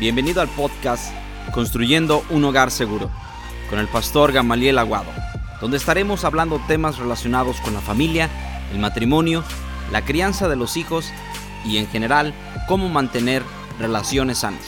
[0.00, 1.12] Bienvenido al podcast
[1.52, 3.10] Construyendo un Hogar Seguro
[3.68, 5.10] con el pastor Gamaliel Aguado,
[5.60, 8.30] donde estaremos hablando temas relacionados con la familia,
[8.72, 9.44] el matrimonio,
[9.92, 11.04] la crianza de los hijos
[11.66, 12.32] y en general
[12.66, 13.42] cómo mantener
[13.78, 14.62] relaciones sanas.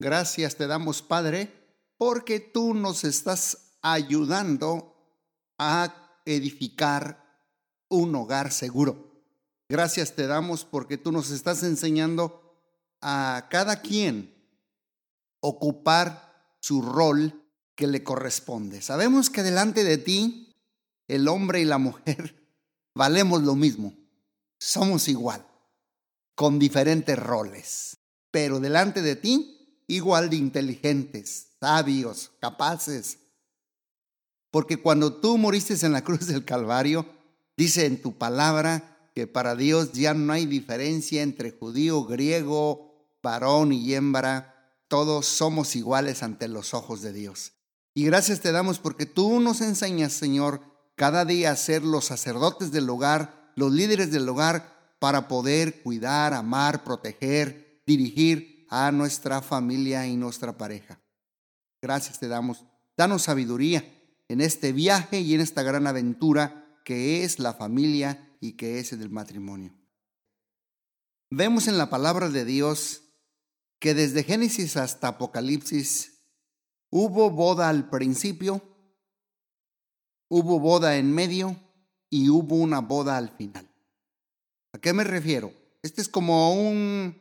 [0.00, 1.52] Gracias te damos, Padre,
[1.96, 4.96] porque tú nos estás ayudando
[5.58, 5.94] a
[6.24, 7.24] edificar
[7.88, 9.22] un hogar seguro.
[9.68, 12.49] Gracias te damos porque tú nos estás enseñando
[13.00, 14.34] a cada quien
[15.40, 17.40] ocupar su rol
[17.74, 18.82] que le corresponde.
[18.82, 20.54] Sabemos que delante de ti,
[21.08, 22.46] el hombre y la mujer
[22.94, 23.94] valemos lo mismo,
[24.58, 25.46] somos igual,
[26.34, 27.96] con diferentes roles,
[28.30, 33.18] pero delante de ti, igual de inteligentes, sabios, capaces.
[34.50, 37.06] Porque cuando tú moriste en la cruz del Calvario,
[37.56, 42.89] dice en tu palabra que para Dios ya no hay diferencia entre judío, griego,
[43.22, 47.52] varón y hembra, todos somos iguales ante los ojos de Dios.
[47.94, 50.62] Y gracias te damos porque tú nos enseñas, Señor,
[50.96, 56.34] cada día a ser los sacerdotes del hogar, los líderes del hogar, para poder cuidar,
[56.34, 61.00] amar, proteger, dirigir a nuestra familia y nuestra pareja.
[61.80, 62.64] Gracias te damos.
[62.96, 63.84] Danos sabiduría
[64.28, 68.92] en este viaje y en esta gran aventura que es la familia y que es
[68.92, 69.74] el matrimonio.
[71.30, 73.04] Vemos en la palabra de Dios
[73.80, 76.22] que desde Génesis hasta Apocalipsis
[76.90, 78.60] hubo boda al principio,
[80.28, 81.56] hubo boda en medio
[82.10, 83.66] y hubo una boda al final.
[84.72, 85.52] ¿A qué me refiero?
[85.82, 87.16] Este es como un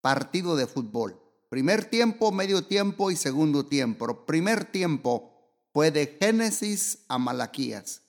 [0.00, 1.20] partido de fútbol.
[1.50, 4.24] Primer tiempo, medio tiempo y segundo tiempo.
[4.24, 5.30] Primer tiempo
[5.74, 8.02] fue de Génesis a Malaquías.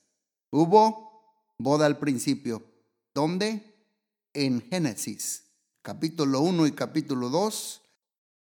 [0.50, 2.64] Hubo boda al principio.
[3.14, 3.62] ¿Dónde?
[4.32, 5.47] En Génesis
[5.88, 7.80] capítulo 1 y capítulo 2,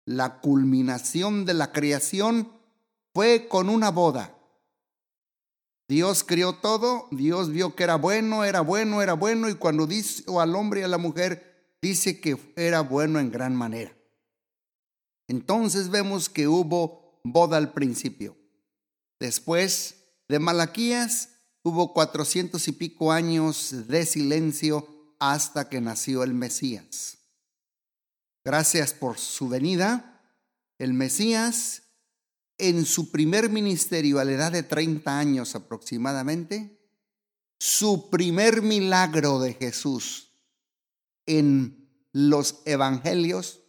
[0.03, 2.51] la culminación de la creación
[3.13, 4.37] fue con una boda.
[5.87, 10.25] Dios crió todo, Dios vio que era bueno, era bueno, era bueno, y cuando dice
[10.37, 13.95] al hombre y a la mujer, dice que era bueno en gran manera.
[15.29, 18.35] Entonces vemos que hubo boda al principio.
[19.21, 21.29] Después de Malaquías
[21.63, 24.85] hubo cuatrocientos y pico años de silencio
[25.17, 27.17] hasta que nació el Mesías.
[28.47, 30.23] Gracias por su venida.
[30.79, 31.83] El Mesías,
[32.57, 36.79] en su primer ministerio a la edad de 30 años aproximadamente,
[37.59, 40.31] su primer milagro de Jesús
[41.25, 43.63] en los evangelios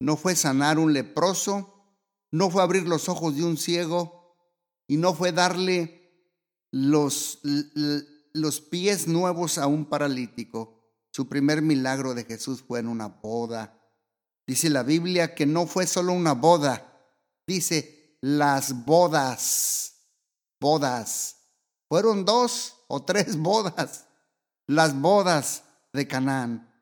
[0.00, 1.92] no fue sanar un leproso,
[2.30, 4.38] no fue abrir los ojos de un ciego
[4.86, 6.32] y no fue darle
[6.70, 7.40] los,
[8.32, 10.80] los pies nuevos a un paralítico.
[11.10, 13.77] Su primer milagro de Jesús fue en una boda
[14.48, 17.12] Dice la Biblia que no fue solo una boda,
[17.46, 20.06] dice las bodas,
[20.58, 21.36] bodas.
[21.86, 24.06] Fueron dos o tres bodas,
[24.66, 26.74] las bodas de Canaán.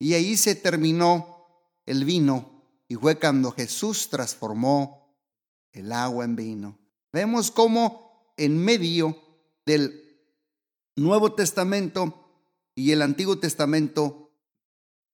[0.00, 1.46] Y ahí se terminó
[1.86, 5.16] el vino y fue cuando Jesús transformó
[5.70, 6.76] el agua en vino.
[7.12, 9.16] Vemos cómo en medio
[9.64, 10.18] del
[10.96, 12.42] Nuevo Testamento
[12.74, 14.21] y el Antiguo Testamento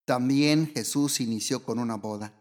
[0.09, 2.33] también Jesús inició con una boda.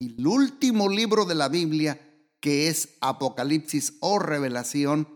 [0.00, 2.00] Y el último libro de la Biblia,
[2.40, 5.06] que es Apocalipsis o Revelación,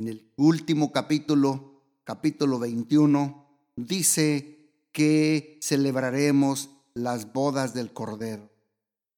[0.00, 8.50] en el último capítulo, capítulo 21, dice que celebraremos las bodas del Cordero.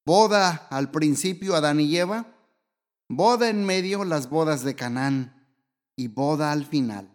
[0.05, 2.35] Boda al principio Adán y Eva,
[3.09, 5.47] boda en medio las bodas de Canaán
[5.95, 7.11] y boda al final.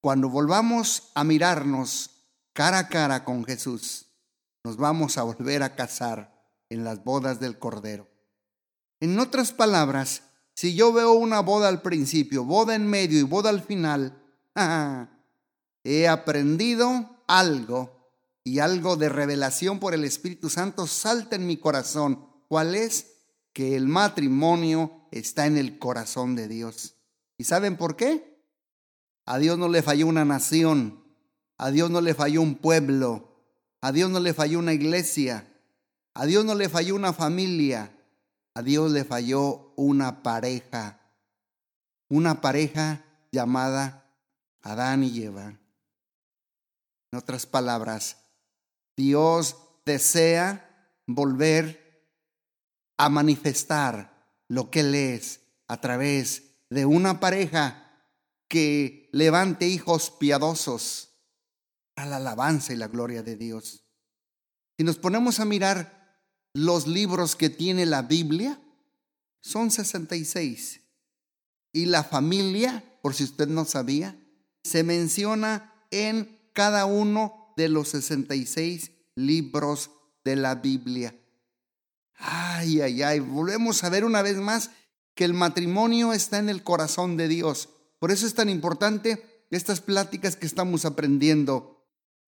[0.00, 2.10] Cuando volvamos a mirarnos
[2.52, 4.05] cara a cara con Jesús,
[4.66, 8.08] nos vamos a volver a casar en las bodas del Cordero.
[8.98, 10.22] En otras palabras,
[10.54, 14.20] si yo veo una boda al principio, boda en medio y boda al final,
[15.84, 18.10] he aprendido algo
[18.42, 22.26] y algo de revelación por el Espíritu Santo salta en mi corazón.
[22.48, 23.18] ¿Cuál es?
[23.52, 26.96] Que el matrimonio está en el corazón de Dios.
[27.38, 28.36] ¿Y saben por qué?
[29.26, 31.04] A Dios no le falló una nación,
[31.56, 33.25] a Dios no le falló un pueblo,
[33.86, 35.46] a Dios no le falló una iglesia.
[36.12, 37.96] A Dios no le falló una familia.
[38.52, 40.98] A Dios le falló una pareja.
[42.08, 44.12] Una pareja llamada
[44.60, 45.56] Adán y Eva.
[47.12, 48.16] En otras palabras,
[48.96, 50.68] Dios desea
[51.06, 52.10] volver
[52.96, 54.12] a manifestar
[54.48, 58.02] lo que Él es a través de una pareja
[58.48, 61.15] que levante hijos piadosos
[61.96, 63.84] a la alabanza y la gloria de Dios.
[64.78, 65.96] Si nos ponemos a mirar
[66.56, 68.58] los libros que tiene la Biblia?
[69.42, 70.80] Son 66.
[71.72, 74.18] Y la familia, por si usted no sabía,
[74.64, 79.90] se menciona en cada uno de los 66 libros
[80.24, 81.14] de la Biblia.
[82.14, 84.70] Ay, ay, ay, volvemos a ver una vez más
[85.14, 87.68] que el matrimonio está en el corazón de Dios.
[87.98, 91.75] Por eso es tan importante estas pláticas que estamos aprendiendo.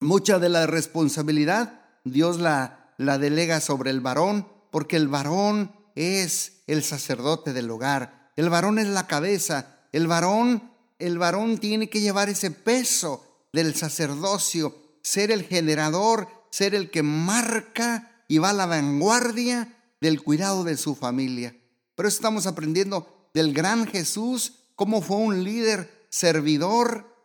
[0.00, 6.82] Mucha de la responsabilidad Dios la, delega sobre el varón, porque el varón es el
[6.82, 8.30] sacerdote del hogar.
[8.36, 9.78] El varón es la cabeza.
[9.92, 16.74] El varón, el varón tiene que llevar ese peso del sacerdocio, ser el generador, ser
[16.74, 21.56] el que marca y va a la vanguardia del cuidado de su familia.
[21.94, 27.17] Pero estamos aprendiendo del gran Jesús, cómo fue un líder servidor,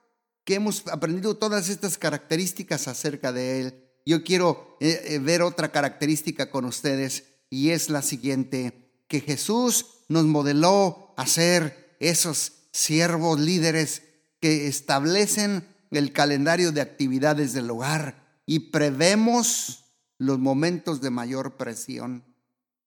[0.44, 3.84] que hemos aprendido todas estas características acerca de él.
[4.06, 9.86] Yo quiero eh, eh, ver otra característica con ustedes y es la siguiente, que Jesús
[10.10, 14.02] nos modeló a ser esos siervos líderes
[14.40, 19.86] que establecen el calendario de actividades del hogar y prevemos
[20.18, 22.24] los momentos de mayor presión.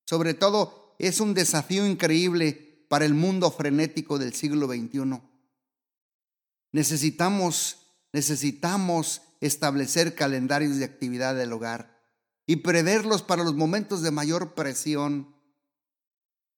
[0.05, 5.21] Sobre todo, es un desafío increíble para el mundo frenético del siglo XXI.
[6.77, 12.03] Necesitamos, necesitamos establecer calendarios de actividad del hogar
[12.47, 15.35] y preverlos para los momentos de mayor presión.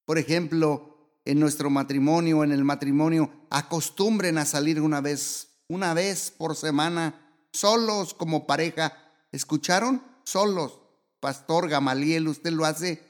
[0.07, 6.33] Por ejemplo, en nuestro matrimonio, en el matrimonio, acostumbren a salir una vez, una vez
[6.37, 8.95] por semana, solos como pareja.
[9.31, 10.03] ¿Escucharon?
[10.25, 10.81] Solos.
[11.21, 13.01] Pastor Gamaliel, usted lo hace.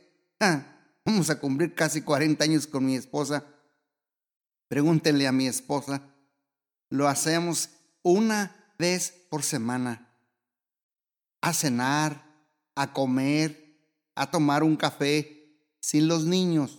[0.40, 0.76] Ah,
[1.06, 3.46] vamos a cumplir casi 40 años con mi esposa.
[4.68, 6.02] Pregúntenle a mi esposa.
[6.90, 7.70] Lo hacemos
[8.02, 10.08] una vez por semana.
[11.40, 12.24] A cenar,
[12.74, 13.76] a comer,
[14.14, 15.38] a tomar un café
[15.80, 16.78] sin los niños.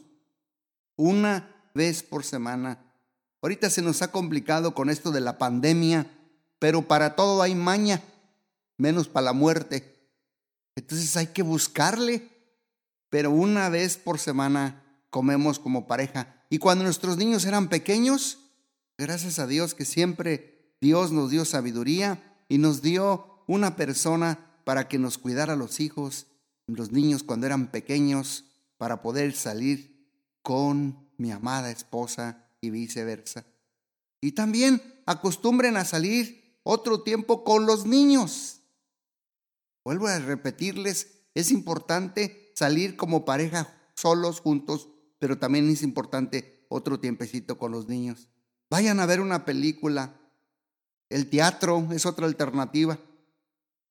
[0.96, 2.80] Una vez por semana.
[3.42, 6.08] Ahorita se nos ha complicado con esto de la pandemia,
[6.60, 8.04] pero para todo hay maña,
[8.78, 9.96] menos para la muerte.
[10.76, 12.30] Entonces hay que buscarle,
[13.10, 16.44] pero una vez por semana comemos como pareja.
[16.50, 18.40] Y cuando nuestros niños eran pequeños,
[19.06, 24.88] gracias a Dios que siempre Dios nos dio sabiduría y nos dio una persona para
[24.88, 26.28] que nos cuidara los hijos,
[26.68, 28.46] los niños cuando eran pequeños,
[28.78, 30.06] para poder salir
[30.42, 33.46] con mi amada esposa y viceversa.
[34.22, 38.62] Y también acostumbren a salir otro tiempo con los niños.
[39.84, 47.00] Vuelvo a repetirles, es importante salir como pareja solos, juntos, pero también es importante otro
[47.00, 48.30] tiempecito con los niños.
[48.70, 50.14] Vayan a ver una película,
[51.10, 53.00] el teatro es otra alternativa.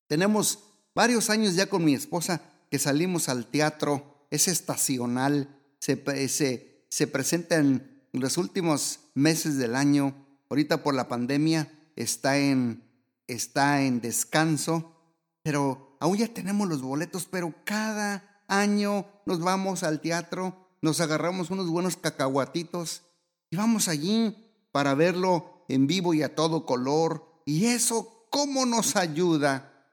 [0.07, 0.59] Tenemos
[0.95, 2.41] varios años ya con mi esposa
[2.71, 9.75] que salimos al teatro, es estacional, se, se, se presenta en los últimos meses del
[9.75, 10.15] año.
[10.49, 12.83] Ahorita por la pandemia está en,
[13.27, 14.95] está en descanso,
[15.43, 21.49] pero aún ya tenemos los boletos, pero cada año nos vamos al teatro, nos agarramos
[21.49, 23.03] unos buenos cacahuatitos
[23.51, 27.41] y vamos allí para verlo en vivo y a todo color.
[27.45, 29.87] Y eso, ¿cómo nos ayuda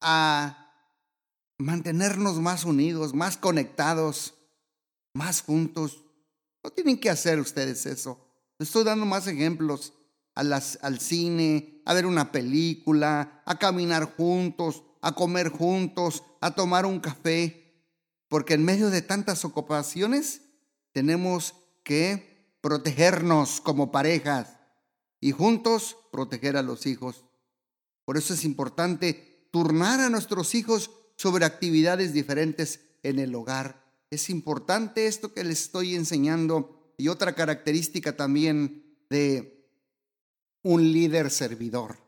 [0.00, 0.74] a
[1.58, 4.34] mantenernos más unidos, más conectados,
[5.14, 6.04] más juntos?
[6.62, 8.18] No tienen que hacer ustedes eso.
[8.58, 9.94] estoy dando más ejemplos.
[10.34, 16.52] A las, al cine, a ver una película, a caminar juntos, a comer juntos, a
[16.52, 17.62] tomar un café.
[18.28, 20.40] Porque en medio de tantas ocupaciones
[20.92, 21.54] tenemos
[21.84, 22.31] que
[22.62, 24.56] protegernos como parejas
[25.20, 27.26] y juntos proteger a los hijos.
[28.06, 33.84] Por eso es importante turnar a nuestros hijos sobre actividades diferentes en el hogar.
[34.10, 39.68] Es importante esto que les estoy enseñando y otra característica también de
[40.62, 41.98] un líder servidor.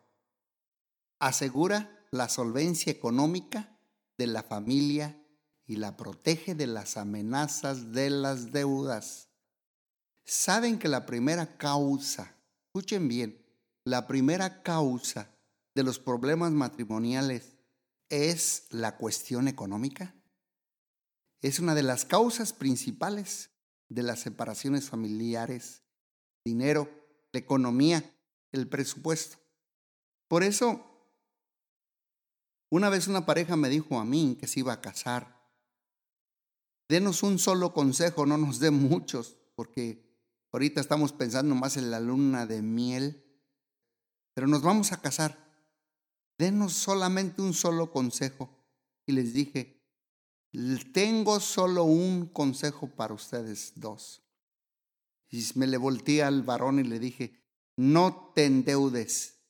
[1.18, 3.76] Asegura la solvencia económica
[4.16, 5.20] de la familia
[5.66, 9.28] y la protege de las amenazas de las deudas.
[10.24, 12.34] Saben que la primera causa
[12.74, 13.40] Escuchen bien,
[13.84, 15.30] la primera causa
[15.76, 17.56] de los problemas matrimoniales
[18.08, 20.12] es la cuestión económica.
[21.40, 23.50] Es una de las causas principales
[23.88, 25.84] de las separaciones familiares,
[26.44, 26.90] dinero,
[27.30, 28.02] la economía,
[28.50, 29.36] el presupuesto.
[30.26, 30.84] Por eso,
[32.70, 35.48] una vez una pareja me dijo a mí que se iba a casar,
[36.88, 40.03] denos un solo consejo, no nos dé muchos, porque
[40.54, 43.25] Ahorita estamos pensando más en la luna de miel,
[44.34, 45.37] pero nos vamos a casar.
[46.38, 48.56] Denos solamente un solo consejo.
[49.04, 49.84] Y les dije,
[50.92, 54.23] tengo solo un consejo para ustedes dos.
[55.28, 57.42] Y me le volteé al varón y le dije,
[57.76, 59.40] no te endeudes.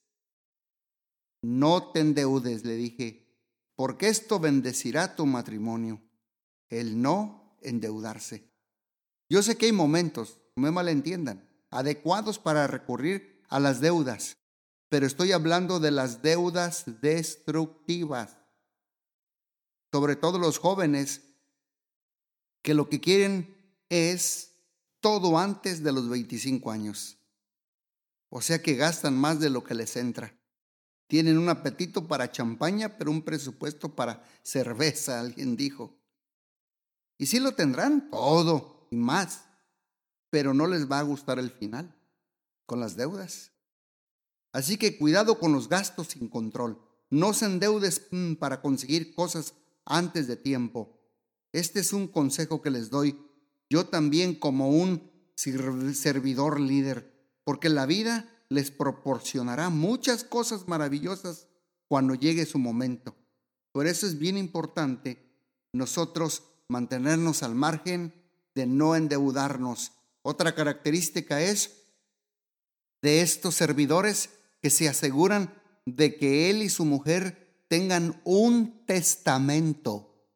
[1.43, 3.27] No te endeudes, le dije,
[3.75, 6.01] porque esto bendecirá tu matrimonio.
[6.67, 8.51] El no endeudarse.
[9.29, 14.37] Yo sé que hay momentos, no me malentiendan, adecuados para recurrir a las deudas,
[14.89, 18.37] pero estoy hablando de las deudas destructivas.
[19.91, 21.21] Sobre todo los jóvenes
[22.61, 23.55] que lo que quieren
[23.89, 24.51] es
[24.99, 27.17] todo antes de los 25 años.
[28.29, 30.35] O sea que gastan más de lo que les entra.
[31.07, 35.97] Tienen un apetito para champaña, pero un presupuesto para cerveza, alguien dijo.
[37.17, 39.44] Y sí lo tendrán todo y más,
[40.29, 41.95] pero no les va a gustar el final,
[42.65, 43.51] con las deudas.
[44.51, 46.81] Así que cuidado con los gastos sin control.
[47.09, 49.53] No se endeudes mm, para conseguir cosas
[49.85, 50.99] antes de tiempo.
[51.51, 53.19] Este es un consejo que les doy
[53.69, 57.11] yo también como un servidor líder,
[57.43, 61.47] porque la vida les proporcionará muchas cosas maravillosas
[61.87, 63.15] cuando llegue su momento.
[63.71, 65.25] Por eso es bien importante
[65.73, 68.13] nosotros mantenernos al margen
[68.53, 69.91] de no endeudarnos.
[70.27, 71.83] Otra característica es
[73.03, 75.53] de estos servidores que se aseguran
[75.85, 80.33] de que él y su mujer tengan un testamento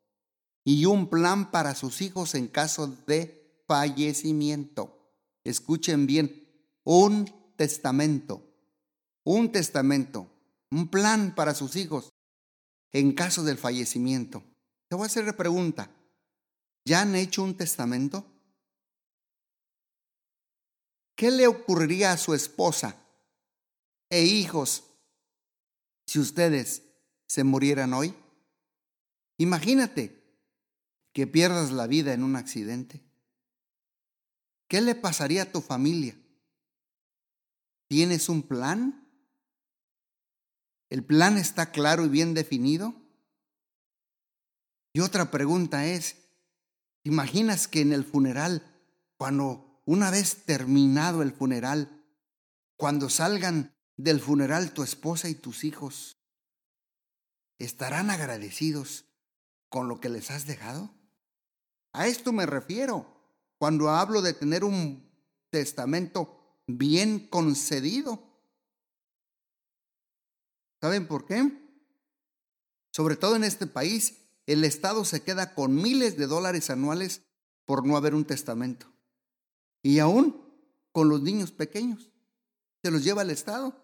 [0.63, 5.11] y un plan para sus hijos en caso de fallecimiento.
[5.43, 6.47] Escuchen bien,
[6.83, 8.43] un testamento,
[9.23, 10.29] un testamento,
[10.69, 12.13] un plan para sus hijos
[12.91, 14.43] en caso del fallecimiento.
[14.87, 15.89] Te voy a hacer la pregunta,
[16.85, 18.38] ¿ya han hecho un testamento?
[21.19, 22.95] ¿Qué le ocurriría a su esposa
[24.09, 24.85] e hijos
[26.07, 26.83] si ustedes
[27.27, 28.15] se murieran hoy?
[29.37, 30.23] Imagínate
[31.11, 33.03] que pierdas la vida en un accidente.
[34.69, 36.17] ¿Qué le pasaría a tu familia?
[37.89, 39.05] ¿Tienes un plan?
[40.89, 42.95] ¿El plan está claro y bien definido?
[44.93, 46.15] Y otra pregunta es,
[47.03, 48.63] ¿imaginas que en el funeral,
[49.17, 52.05] cuando una vez terminado el funeral,
[52.77, 56.19] cuando salgan del funeral tu esposa y tus hijos,
[57.57, 59.05] estarán agradecidos
[59.67, 60.93] con lo que les has dejado?
[61.91, 63.07] A esto me refiero
[63.57, 65.11] cuando hablo de tener un
[65.49, 68.23] testamento bien concedido.
[70.81, 71.51] ¿Saben por qué?
[72.93, 77.23] Sobre todo en este país, el Estado se queda con miles de dólares anuales
[77.65, 78.98] por no haber un testamento.
[79.81, 80.41] Y aún
[80.91, 82.11] con los niños pequeños,
[82.83, 83.75] se los lleva el Estado.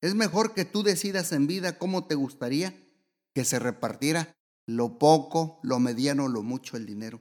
[0.00, 2.74] Es mejor que tú decidas en vida cómo te gustaría
[3.34, 4.36] que se repartiera
[4.66, 7.20] lo poco, lo mediano, lo mucho el dinero.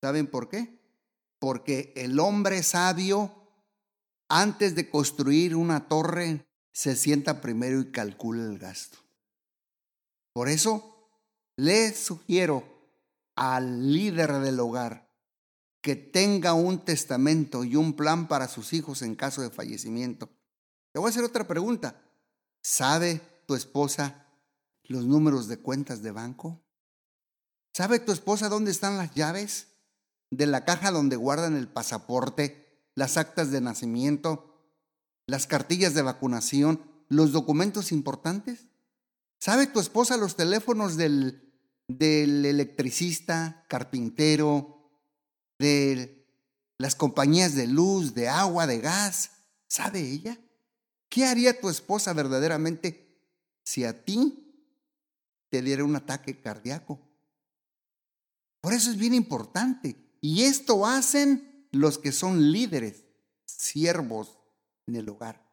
[0.00, 0.80] ¿Saben por qué?
[1.38, 3.32] Porque el hombre sabio,
[4.28, 8.98] antes de construir una torre, se sienta primero y calcula el gasto.
[10.32, 11.10] Por eso,
[11.56, 12.64] le sugiero
[13.36, 15.01] al líder del hogar
[15.82, 20.30] que tenga un testamento y un plan para sus hijos en caso de fallecimiento.
[20.92, 22.00] Te voy a hacer otra pregunta.
[22.62, 24.28] ¿Sabe tu esposa
[24.84, 26.62] los números de cuentas de banco?
[27.74, 29.68] ¿Sabe tu esposa dónde están las llaves
[30.30, 34.54] de la caja donde guardan el pasaporte, las actas de nacimiento,
[35.26, 38.68] las cartillas de vacunación, los documentos importantes?
[39.40, 41.52] ¿Sabe tu esposa los teléfonos del,
[41.88, 44.81] del electricista, carpintero,
[45.62, 46.26] de
[46.78, 49.30] las compañías de luz, de agua, de gas?
[49.68, 50.38] ¿Sabe ella?
[51.08, 53.02] ¿Qué haría tu esposa verdaderamente
[53.64, 54.42] si a ti
[55.52, 56.98] te diera un ataque cardíaco.
[58.62, 59.96] Por eso es bien importante.
[60.22, 63.04] Y esto hacen los que son líderes,
[63.44, 64.38] siervos
[64.86, 65.46] en el hogar.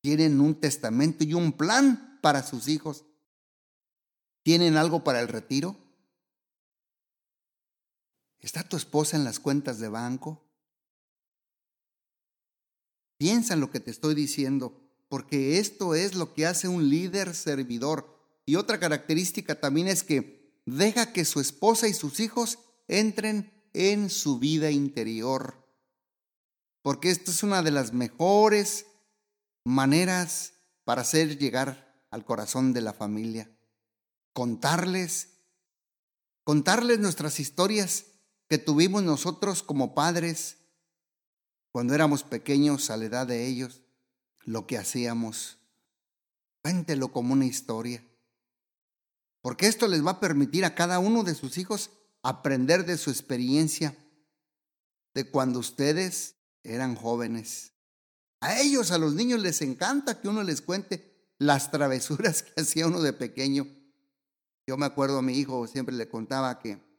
[0.00, 3.04] Tienen un testamento y un plan para sus hijos.
[4.42, 5.76] ¿Tienen algo para el retiro?
[8.44, 10.44] ¿Está tu esposa en las cuentas de banco?
[13.16, 17.34] Piensa en lo que te estoy diciendo, porque esto es lo que hace un líder
[17.34, 18.20] servidor.
[18.44, 24.10] Y otra característica también es que deja que su esposa y sus hijos entren en
[24.10, 25.66] su vida interior.
[26.82, 28.84] Porque esto es una de las mejores
[29.64, 30.52] maneras
[30.84, 33.50] para hacer llegar al corazón de la familia.
[34.34, 35.30] Contarles,
[36.44, 38.04] contarles nuestras historias
[38.54, 40.58] que tuvimos nosotros como padres
[41.72, 43.82] cuando éramos pequeños a la edad de ellos,
[44.44, 45.58] lo que hacíamos.
[46.62, 48.06] Cuéntelo como una historia.
[49.42, 51.90] porque esto les va a permitir a cada uno de sus hijos
[52.22, 53.96] aprender de su experiencia
[55.14, 57.72] de cuando ustedes eran jóvenes.
[58.40, 62.86] A ellos, a los niños, les encanta que uno les cuente las travesuras que hacía
[62.86, 63.66] uno de pequeño.
[64.64, 66.93] Yo me acuerdo a mi hijo, siempre le contaba que,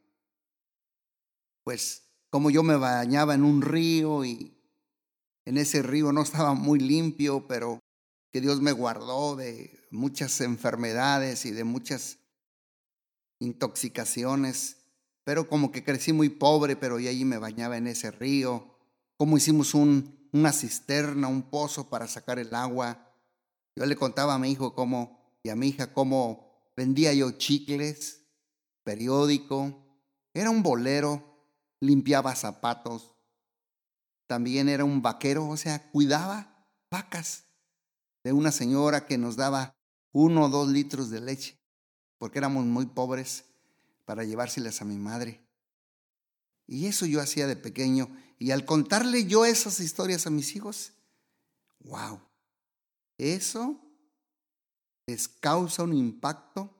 [1.66, 4.56] pues, como yo me bañaba en un río y
[5.44, 7.80] en ese río no estaba muy limpio, pero
[8.30, 12.18] que Dios me guardó de muchas enfermedades y de muchas
[13.40, 14.76] intoxicaciones,
[15.24, 18.78] pero como que crecí muy pobre, pero y allí me bañaba en ese río,
[19.16, 23.12] como hicimos un, una cisterna, un pozo para sacar el agua.
[23.74, 28.20] Yo le contaba a mi hijo cómo, y a mi hija cómo vendía yo chicles,
[28.84, 29.84] periódico,
[30.32, 31.35] era un bolero,
[31.86, 33.14] limpiaba zapatos,
[34.26, 37.44] también era un vaquero, o sea, cuidaba vacas
[38.24, 39.76] de una señora que nos daba
[40.12, 41.58] uno o dos litros de leche,
[42.18, 43.44] porque éramos muy pobres
[44.04, 45.46] para llevárselas a mi madre.
[46.66, 48.08] Y eso yo hacía de pequeño.
[48.38, 50.92] Y al contarle yo esas historias a mis hijos,
[51.80, 52.20] wow,
[53.18, 53.80] eso
[55.06, 56.74] les causa un impacto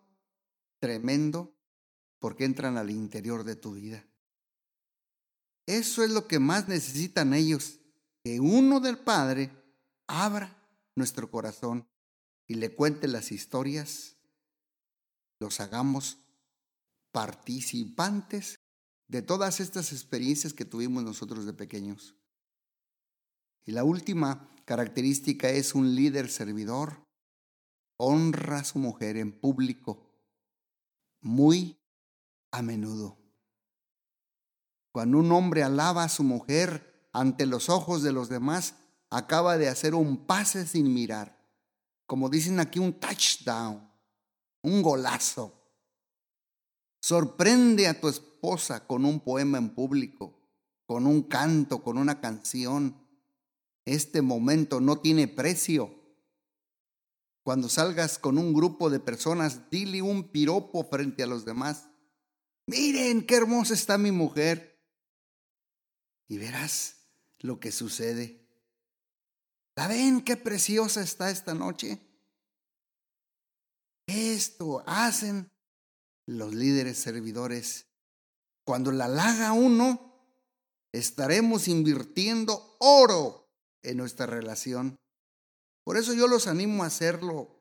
[0.80, 1.54] tremendo
[2.18, 4.04] porque entran al interior de tu vida.
[5.66, 7.80] Eso es lo que más necesitan ellos,
[8.24, 9.50] que uno del Padre
[10.06, 10.56] abra
[10.94, 11.86] nuestro corazón
[12.46, 14.16] y le cuente las historias,
[15.40, 16.18] los hagamos
[17.12, 18.56] participantes
[19.08, 22.14] de todas estas experiencias que tuvimos nosotros de pequeños.
[23.64, 27.04] Y la última característica es un líder servidor.
[27.98, 30.12] Honra a su mujer en público,
[31.20, 31.78] muy
[32.52, 33.25] a menudo.
[34.96, 38.76] Cuando un hombre alaba a su mujer ante los ojos de los demás,
[39.10, 41.38] acaba de hacer un pase sin mirar.
[42.06, 43.86] Como dicen aquí, un touchdown,
[44.62, 45.52] un golazo.
[46.98, 50.40] Sorprende a tu esposa con un poema en público,
[50.86, 52.96] con un canto, con una canción.
[53.84, 55.94] Este momento no tiene precio.
[57.42, 61.90] Cuando salgas con un grupo de personas, dile un piropo frente a los demás.
[62.66, 64.75] Miren qué hermosa está mi mujer.
[66.28, 67.06] Y verás
[67.40, 68.46] lo que sucede.
[69.76, 72.00] ¿La ven qué preciosa está esta noche?
[74.06, 75.50] Esto hacen
[76.26, 77.86] los líderes servidores.
[78.64, 80.06] Cuando la laga uno,
[80.92, 83.48] estaremos invirtiendo oro
[83.82, 84.96] en nuestra relación.
[85.84, 87.56] Por eso yo los animo a hacerlo.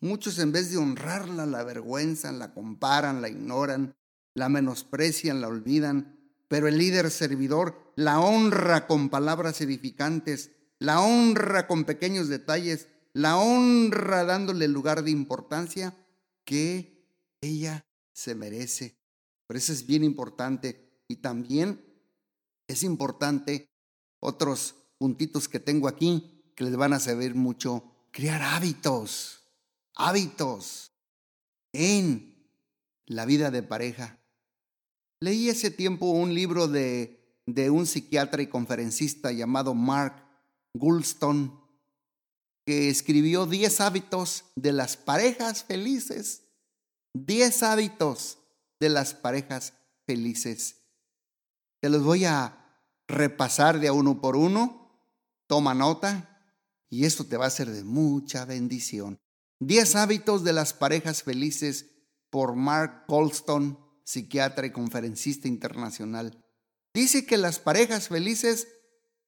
[0.00, 3.94] Muchos en vez de honrarla, la avergüenzan, la comparan, la ignoran,
[4.34, 6.21] la menosprecian, la olvidan.
[6.52, 10.50] Pero el líder servidor la honra con palabras edificantes
[10.82, 15.96] la honra con pequeños detalles, la honra dándole el lugar de importancia
[16.44, 17.06] que
[17.40, 18.98] ella se merece.
[19.46, 21.04] Por eso es bien importante.
[21.06, 21.84] Y también
[22.66, 23.70] es importante
[24.18, 27.84] otros puntitos que tengo aquí que les van a servir mucho.
[28.10, 29.48] Crear hábitos,
[29.94, 30.90] hábitos
[31.72, 32.50] en
[33.06, 34.18] la vida de pareja.
[35.22, 40.16] Leí ese tiempo un libro de, de un psiquiatra y conferencista llamado Mark
[40.74, 41.60] Goulston,
[42.66, 46.48] que escribió 10 hábitos de las parejas felices.
[47.14, 48.38] 10 hábitos
[48.80, 49.74] de las parejas
[50.08, 50.78] felices.
[51.80, 54.90] Te los voy a repasar de a uno por uno.
[55.46, 56.50] Toma nota
[56.90, 59.20] y esto te va a ser de mucha bendición.
[59.60, 61.86] 10 hábitos de las parejas felices
[62.28, 66.44] por Mark Goulston, psiquiatra y conferencista internacional.
[66.94, 68.68] Dice que las parejas felices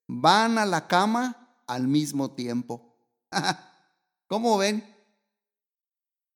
[0.07, 2.97] van a la cama al mismo tiempo.
[4.27, 4.85] ¿Cómo ven?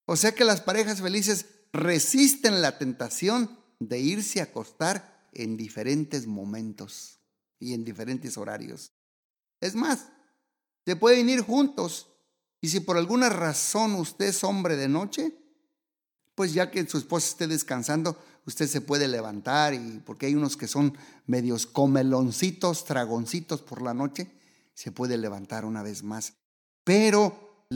[0.07, 6.27] O sea que las parejas felices resisten la tentación de irse a acostar en diferentes
[6.27, 7.21] momentos
[7.59, 8.93] y en diferentes horarios.
[9.61, 10.09] Es más,
[10.87, 12.09] se pueden ir juntos
[12.61, 15.37] y si por alguna razón usted es hombre de noche,
[16.39, 20.57] pues ya que su esposa esté descansando, usted se puede levantar y porque hay unos
[20.57, 20.97] que son
[21.27, 24.31] medios comeloncitos, tragoncitos por la noche,
[24.73, 26.35] se puede levantar una vez más.
[26.85, 27.67] Pero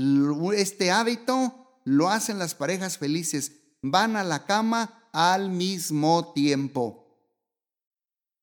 [0.55, 3.51] este hábito lo hacen las parejas felices,
[3.83, 7.19] van a la cama al mismo tiempo.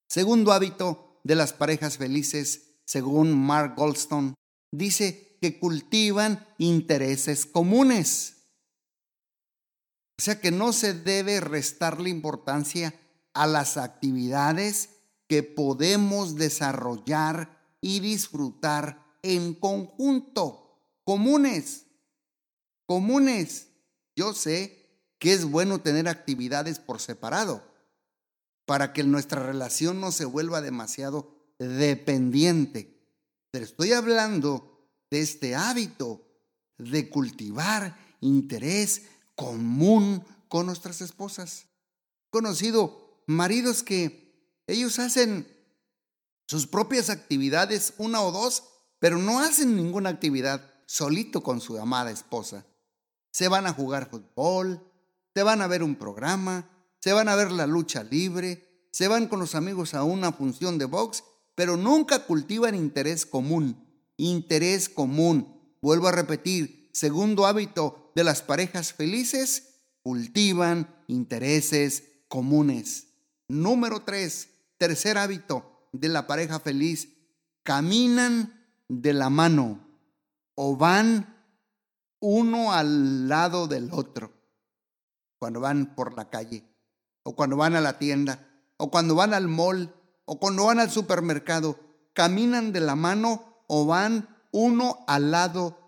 [0.10, 4.34] Segundo hábito de las parejas felices, según Mark Goldstone,
[4.69, 8.38] dice que cultivan intereses comunes.
[10.19, 12.93] O sea que no se debe restarle importancia
[13.34, 14.89] a las actividades
[15.29, 21.86] que podemos desarrollar y disfrutar en conjunto, comunes,
[22.86, 23.67] comunes.
[24.13, 27.63] Yo sé que es bueno tener actividades por separado
[28.65, 33.08] para que nuestra relación no se vuelva demasiado dependiente.
[33.51, 36.27] Pero estoy hablando de este hábito
[36.77, 39.03] de cultivar interés
[39.39, 41.67] común con nuestras esposas.
[42.28, 45.47] He conocido maridos que ellos hacen
[46.45, 48.65] sus propias actividades, una o dos,
[48.99, 52.65] pero no hacen ninguna actividad solito con su amada esposa.
[53.32, 54.86] Se van a jugar fútbol,
[55.34, 59.30] se van a ver un programa, se van a ver la lucha libre, se van
[59.30, 61.23] con los amigos a una función de box,
[61.56, 63.88] pero nunca cultivan interés común.
[64.17, 65.78] Interés común.
[65.82, 73.08] Vuelvo a repetir, segundo hábito de las parejas felices, cultivan intereses comunes.
[73.47, 77.10] Número tres, tercer hábito de la pareja feliz,
[77.63, 79.88] caminan de la mano
[80.56, 81.36] o van
[82.19, 84.34] uno al lado del otro
[85.39, 86.65] cuando van por la calle,
[87.23, 90.91] o cuando van a la tienda, o cuando van al mall, o cuando van al
[90.91, 91.80] supermercado,
[92.13, 95.79] caminan de la mano o van uno al lado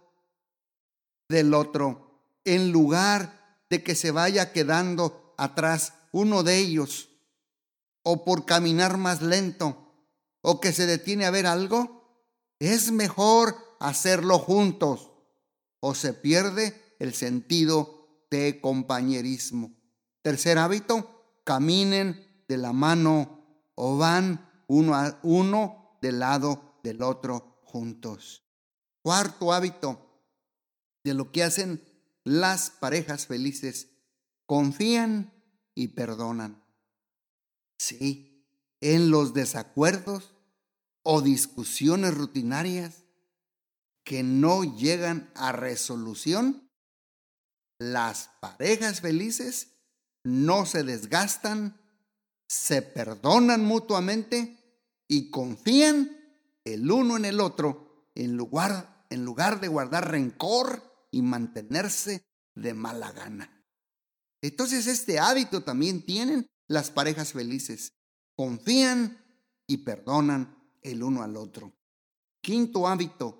[1.31, 7.09] del otro, en lugar de que se vaya quedando atrás uno de ellos,
[8.03, 9.95] o por caminar más lento,
[10.41, 12.01] o que se detiene a ver algo,
[12.59, 15.11] es mejor hacerlo juntos
[15.79, 19.71] o se pierde el sentido de compañerismo.
[20.21, 27.61] Tercer hábito, caminen de la mano o van uno, a uno del lado del otro
[27.63, 28.43] juntos.
[29.01, 30.10] Cuarto hábito
[31.03, 31.83] de lo que hacen
[32.23, 33.89] las parejas felices,
[34.45, 35.33] confían
[35.75, 36.63] y perdonan.
[37.79, 38.45] Sí,
[38.81, 40.35] en los desacuerdos
[41.03, 43.03] o discusiones rutinarias,
[44.03, 46.69] que no llegan a resolución,
[47.79, 49.75] las parejas felices
[50.23, 51.79] no se desgastan,
[52.47, 54.57] se perdonan mutuamente
[55.07, 56.17] y confían
[56.65, 62.73] el uno en el otro en lugar, en lugar de guardar rencor y mantenerse de
[62.73, 63.63] mala gana.
[64.41, 67.93] Entonces este hábito también tienen las parejas felices.
[68.35, 69.23] Confían
[69.67, 71.73] y perdonan el uno al otro.
[72.41, 73.37] Quinto hábito,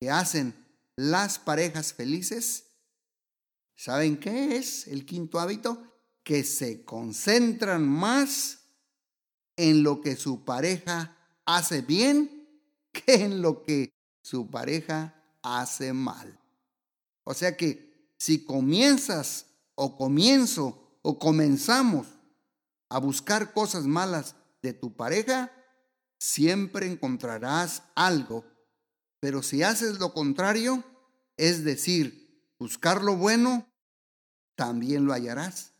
[0.00, 0.54] que hacen
[0.96, 2.66] las parejas felices,
[3.74, 5.82] ¿saben qué es el quinto hábito?
[6.22, 8.60] Que se concentran más
[9.56, 12.42] en lo que su pareja hace bien
[12.92, 13.90] que en lo que
[14.22, 16.38] su pareja hace mal.
[17.24, 22.06] O sea que si comienzas o comienzo o comenzamos
[22.88, 25.52] a buscar cosas malas de tu pareja,
[26.18, 28.44] siempre encontrarás algo
[29.22, 30.82] pero si haces lo contrario,
[31.36, 33.72] es decir, buscar lo bueno,
[34.56, 35.74] también lo hallarás.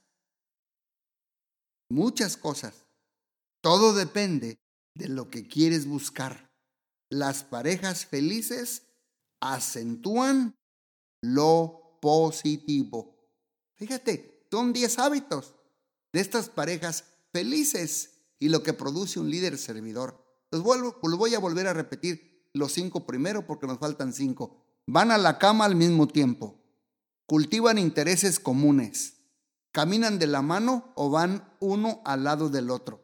[1.91, 2.87] Muchas cosas.
[3.61, 4.61] Todo depende
[4.95, 6.53] de lo que quieres buscar.
[7.11, 8.87] Las parejas felices
[9.41, 10.55] acentúan
[11.23, 13.17] lo positivo.
[13.77, 15.55] Fíjate, son 10 hábitos
[16.13, 20.23] de estas parejas felices y lo que produce un líder servidor.
[20.51, 24.57] Los, vuelvo, los voy a volver a repetir los cinco primero porque nos faltan cinco.
[24.87, 26.61] Van a la cama al mismo tiempo.
[27.25, 29.15] Cultivan intereses comunes.
[29.71, 33.01] Caminan de la mano o van uno al lado del otro.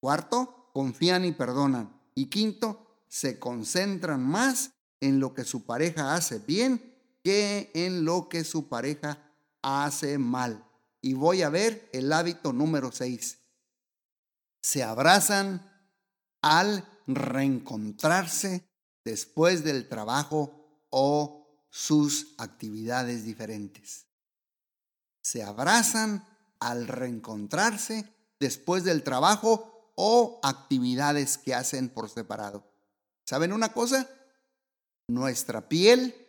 [0.00, 2.00] Cuarto, confían y perdonan.
[2.14, 6.97] Y quinto, se concentran más en lo que su pareja hace bien
[7.28, 9.18] en lo que su pareja
[9.62, 10.64] hace mal.
[11.00, 13.38] Y voy a ver el hábito número seis.
[14.62, 15.70] Se abrazan
[16.42, 18.68] al reencontrarse
[19.04, 24.06] después del trabajo o sus actividades diferentes.
[25.22, 26.26] Se abrazan
[26.60, 32.64] al reencontrarse después del trabajo o actividades que hacen por separado.
[33.24, 34.08] ¿Saben una cosa?
[35.08, 36.27] Nuestra piel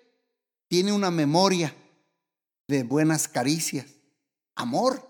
[0.70, 1.76] tiene una memoria
[2.68, 3.88] de buenas caricias,
[4.56, 5.04] amor,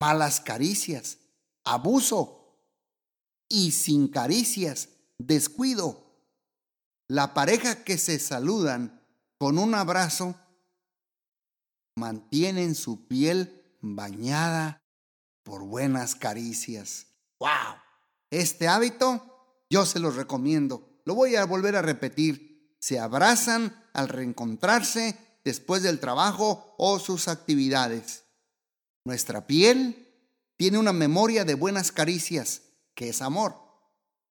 [0.00, 1.18] malas caricias,
[1.64, 2.38] abuso
[3.48, 6.04] y sin caricias descuido.
[7.08, 9.02] La pareja que se saludan
[9.38, 10.34] con un abrazo
[11.96, 14.82] mantienen su piel bañada
[15.42, 17.06] por buenas caricias.
[17.40, 17.80] ¡Wow!
[18.30, 21.00] Este hábito yo se los recomiendo.
[21.06, 22.47] Lo voy a volver a repetir.
[22.78, 28.24] Se abrazan al reencontrarse después del trabajo o sus actividades.
[29.04, 30.06] Nuestra piel
[30.56, 32.62] tiene una memoria de buenas caricias,
[32.94, 33.68] que es amor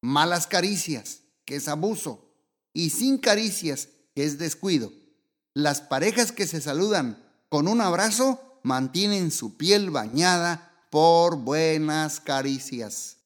[0.01, 2.33] malas caricias, que es abuso,
[2.73, 4.91] y sin caricias, que es descuido.
[5.53, 13.17] Las parejas que se saludan con un abrazo mantienen su piel bañada por buenas caricias.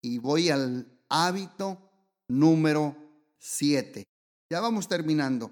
[0.00, 1.78] Y voy al hábito
[2.28, 2.96] número
[3.38, 4.04] 7.
[4.48, 5.50] Ya vamos terminando.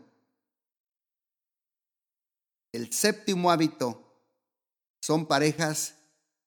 [2.73, 4.01] El séptimo hábito
[5.01, 5.97] son parejas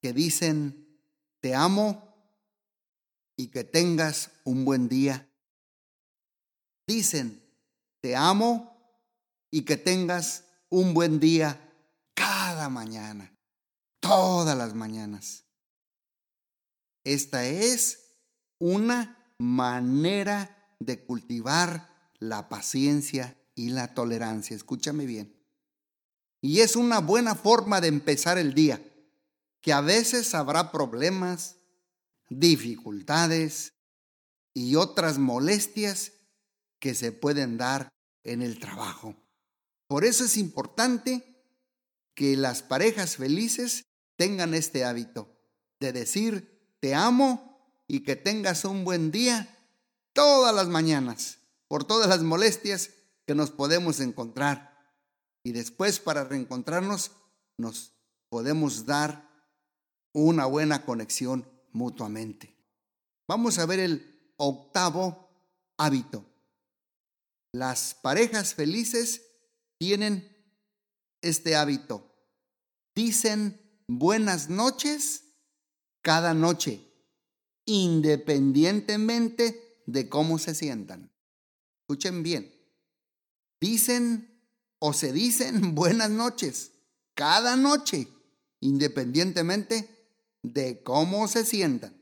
[0.01, 0.99] que dicen,
[1.41, 2.03] te amo
[3.37, 5.29] y que tengas un buen día.
[6.87, 7.43] Dicen,
[8.01, 8.77] te amo
[9.51, 11.59] y que tengas un buen día
[12.13, 13.33] cada mañana,
[13.99, 15.45] todas las mañanas.
[17.03, 18.17] Esta es
[18.59, 24.55] una manera de cultivar la paciencia y la tolerancia.
[24.55, 25.35] Escúchame bien.
[26.41, 28.81] Y es una buena forma de empezar el día,
[29.61, 31.57] que a veces habrá problemas,
[32.29, 33.73] dificultades
[34.53, 36.13] y otras molestias
[36.79, 37.89] que se pueden dar
[38.23, 39.15] en el trabajo.
[39.87, 41.43] Por eso es importante
[42.13, 45.37] que las parejas felices tengan este hábito
[45.79, 49.57] de decir te amo y que tengas un buen día
[50.13, 52.91] todas las mañanas por todas las molestias
[53.25, 54.77] que nos podemos encontrar.
[55.43, 57.11] Y después para reencontrarnos
[57.57, 57.93] nos
[58.29, 59.27] podemos dar
[60.13, 62.55] una buena conexión mutuamente.
[63.27, 65.29] Vamos a ver el octavo
[65.77, 66.25] hábito.
[67.53, 69.21] Las parejas felices
[69.77, 70.35] tienen
[71.21, 72.13] este hábito.
[72.95, 75.23] Dicen buenas noches
[76.01, 76.81] cada noche,
[77.65, 81.11] independientemente de cómo se sientan.
[81.87, 82.53] Escuchen bien.
[83.61, 84.43] Dicen
[84.79, 86.73] o se dicen buenas noches
[87.13, 88.09] cada noche,
[88.59, 89.89] independientemente
[90.43, 91.97] de cómo se sientan.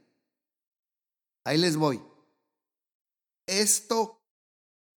[1.44, 2.02] Ahí les voy.
[3.46, 4.24] Esto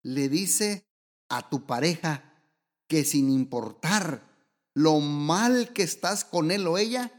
[0.02, 0.86] le dice
[1.28, 2.42] a tu pareja
[2.88, 4.26] que sin importar
[4.72, 7.12] lo mal que estás con él o ella,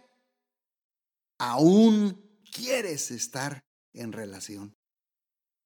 [1.38, 4.76] aún quieres estar en relación.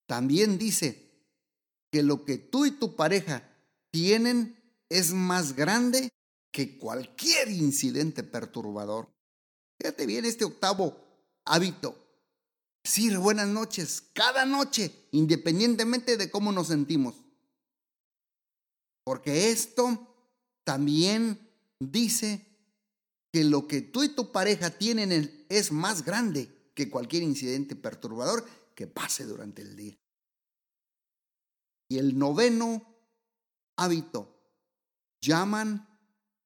[0.05, 1.12] También dice
[1.93, 3.47] que lo que tú y tu pareja
[3.91, 6.09] tienen es más grande
[6.51, 9.13] que cualquier incidente perturbador.
[9.79, 10.97] Fíjate bien este octavo
[11.45, 11.95] hábito.
[12.83, 17.13] Decir buenas noches cada noche, independientemente de cómo nos sentimos.
[19.03, 20.15] Porque esto
[20.63, 21.47] también
[21.79, 22.43] dice
[23.31, 28.43] que lo que tú y tu pareja tienen es más grande que cualquier incidente perturbador
[28.73, 30.02] que pase durante el día.
[31.87, 32.81] Y el noveno
[33.75, 34.33] hábito,
[35.21, 35.87] llaman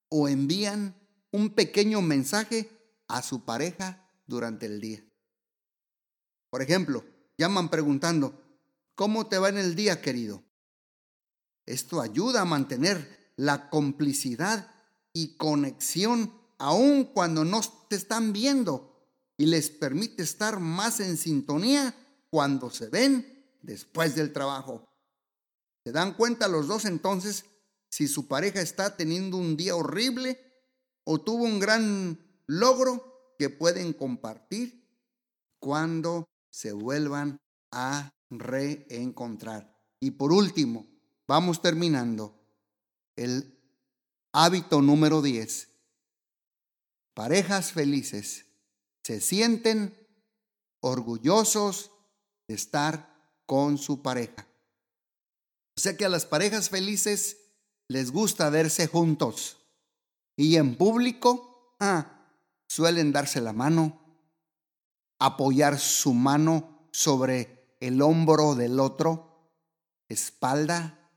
[0.09, 0.95] o envían
[1.31, 2.69] un pequeño mensaje
[3.07, 5.03] a su pareja durante el día.
[6.49, 7.03] Por ejemplo,
[7.37, 8.41] llaman preguntando,
[8.95, 10.43] ¿cómo te va en el día, querido?
[11.65, 14.71] Esto ayuda a mantener la complicidad
[15.13, 18.97] y conexión aun cuando no te están viendo
[19.37, 21.93] y les permite estar más en sintonía
[22.29, 24.86] cuando se ven después del trabajo.
[25.87, 27.45] ¿Se dan cuenta los dos entonces
[27.89, 30.37] si su pareja está teniendo un día horrible
[31.05, 34.85] o tuvo un gran logro que pueden compartir
[35.59, 37.39] cuando se vuelvan
[37.71, 39.81] a reencontrar?
[40.01, 40.85] Y por último,
[41.25, 42.33] Vamos terminando.
[43.15, 43.57] El
[44.33, 45.69] hábito número 10.
[47.13, 48.45] Parejas felices
[49.03, 49.95] se sienten
[50.81, 51.91] orgullosos
[52.47, 54.46] de estar con su pareja.
[55.77, 57.37] O sea que a las parejas felices
[57.87, 59.57] les gusta verse juntos.
[60.35, 62.31] Y en público, ah,
[62.67, 64.01] suelen darse la mano,
[65.19, 69.53] apoyar su mano sobre el hombro del otro,
[70.09, 71.11] espalda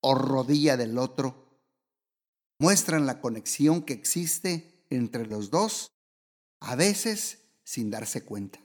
[0.00, 1.60] o rodilla del otro,
[2.58, 5.92] muestran la conexión que existe entre los dos,
[6.60, 8.58] a veces sin darse cuenta.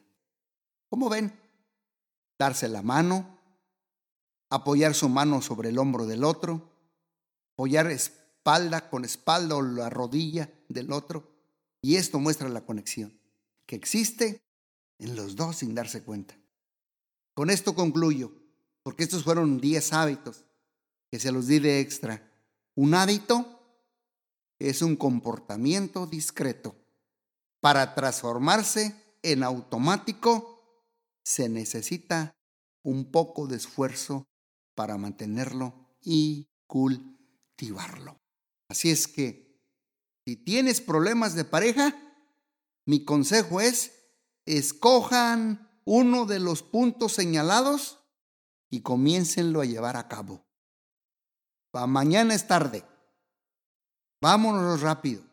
[0.90, 1.40] ¿Cómo ven?
[2.40, 3.35] Darse la mano,
[4.56, 6.72] apoyar su mano sobre el hombro del otro,
[7.54, 11.30] apoyar espalda con espalda o la rodilla del otro,
[11.82, 13.20] y esto muestra la conexión
[13.66, 14.42] que existe
[14.98, 16.38] en los dos sin darse cuenta.
[17.34, 18.32] Con esto concluyo,
[18.82, 20.46] porque estos fueron 10 hábitos
[21.12, 22.32] que se los di de extra.
[22.76, 23.60] Un hábito
[24.58, 26.76] es un comportamiento discreto.
[27.60, 30.88] Para transformarse en automático
[31.26, 32.34] se necesita
[32.84, 34.26] un poco de esfuerzo
[34.76, 38.20] para mantenerlo y cultivarlo.
[38.70, 39.60] Así es que,
[40.26, 41.96] si tienes problemas de pareja,
[42.86, 43.94] mi consejo es,
[44.46, 48.00] escojan uno de los puntos señalados
[48.70, 50.46] y comiéncenlo a llevar a cabo
[51.86, 52.86] mañana es tarde.
[54.22, 55.24] Vámonos rápido.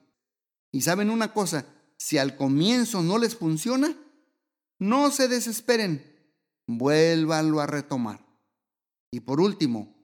[0.72, 3.96] Y saben una cosa, si al comienzo no les funciona,
[4.78, 6.34] no se desesperen,
[6.66, 8.26] vuélvanlo a retomar.
[9.12, 9.94] Y por último,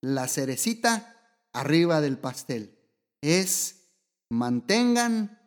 [0.00, 2.78] la cerecita arriba del pastel
[3.20, 3.84] es
[4.30, 5.38] mantengan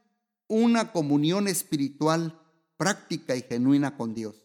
[0.47, 2.41] una comunión espiritual
[2.77, 4.43] práctica y genuina con Dios.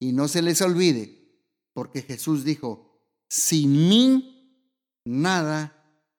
[0.00, 1.38] Y no se les olvide,
[1.74, 4.68] porque Jesús dijo, sin mí
[5.04, 5.78] nada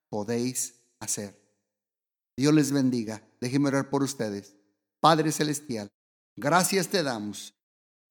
[0.10, 1.44] podéis hacer.
[2.38, 3.28] Dios les bendiga.
[3.42, 4.56] Déjenme orar por ustedes.
[5.00, 5.92] Padre Celestial,
[6.36, 7.54] gracias te damos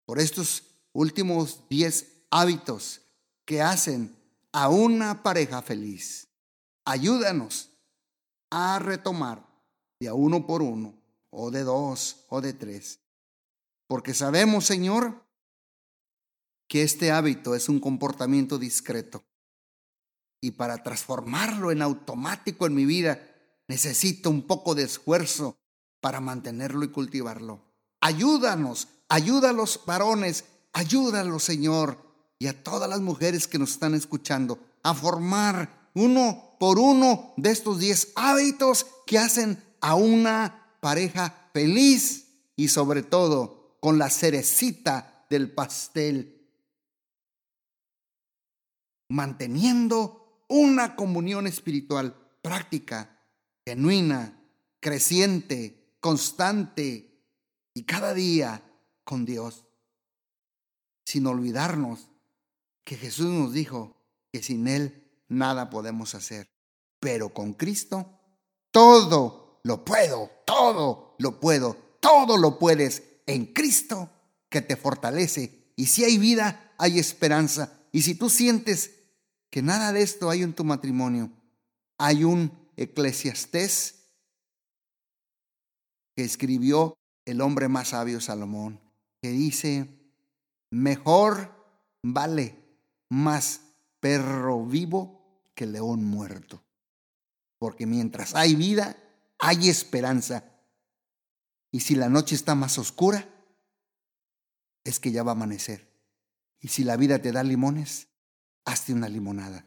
[0.04, 3.00] por estos últimos diez hábitos
[3.44, 4.16] que hacen
[4.52, 6.28] a una pareja feliz.
[6.84, 7.70] Ayúdanos
[8.50, 9.46] a retomar
[10.00, 10.94] de a uno por uno,
[11.30, 13.00] o de dos, o de tres.
[13.86, 15.24] Porque sabemos, Señor,
[16.68, 19.24] que este hábito es un comportamiento discreto.
[20.40, 23.28] Y para transformarlo en automático en mi vida,
[23.68, 25.56] necesito un poco de esfuerzo
[26.00, 27.62] para mantenerlo y cultivarlo.
[28.00, 32.11] Ayúdanos, ayuda a los varones, ayúdalos, Señor,
[32.42, 37.52] y a todas las mujeres que nos están escuchando a formar uno por uno de
[37.52, 42.26] estos diez hábitos que hacen a una pareja feliz
[42.56, 46.48] y sobre todo con la cerecita del pastel,
[49.08, 53.20] manteniendo una comunión espiritual práctica,
[53.64, 54.36] genuina,
[54.80, 57.22] creciente, constante
[57.72, 58.64] y cada día
[59.04, 59.64] con Dios,
[61.04, 62.08] sin olvidarnos
[62.84, 63.96] que Jesús nos dijo
[64.32, 66.48] que sin Él nada podemos hacer,
[67.00, 68.18] pero con Cristo
[68.70, 74.10] todo lo puedo, todo lo puedo, todo lo puedes en Cristo
[74.48, 75.72] que te fortalece.
[75.76, 77.80] Y si hay vida, hay esperanza.
[77.92, 78.90] Y si tú sientes
[79.50, 81.30] que nada de esto hay en tu matrimonio,
[81.98, 84.02] hay un eclesiastés
[86.16, 88.80] que escribió el hombre más sabio Salomón,
[89.20, 89.88] que dice,
[90.70, 91.54] mejor
[92.02, 92.61] vale
[93.12, 93.60] más
[94.00, 96.64] perro vivo que león muerto.
[97.58, 98.96] Porque mientras hay vida,
[99.38, 100.44] hay esperanza.
[101.70, 103.28] Y si la noche está más oscura,
[104.82, 105.92] es que ya va a amanecer.
[106.58, 108.08] Y si la vida te da limones,
[108.64, 109.66] hazte una limonada.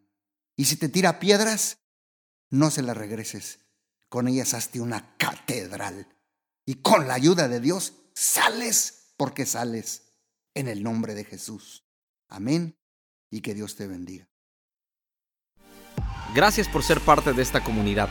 [0.55, 1.77] Y si te tira piedras,
[2.49, 3.60] no se las regreses.
[4.10, 6.08] Con ellas hazte una catedral.
[6.65, 10.01] Y con la ayuda de Dios, sales porque sales
[10.55, 11.86] en el nombre de Jesús.
[12.27, 12.75] Amén.
[13.36, 14.30] Y que Dios te bendiga.
[16.34, 18.08] Gracias por ser parte de esta comunidad.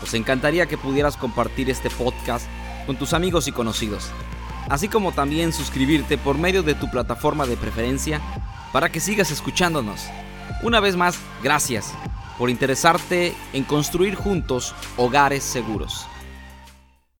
[0.00, 2.48] Nos encantaría que pudieras compartir este podcast
[2.84, 4.10] con tus amigos y conocidos,
[4.68, 8.20] así como también suscribirte por medio de tu plataforma de preferencia
[8.72, 10.08] para que sigas escuchándonos.
[10.64, 11.94] Una vez más, gracias
[12.36, 16.08] por interesarte en construir juntos hogares seguros.